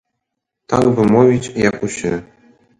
[0.73, 2.15] Так бы мовіць, як усе.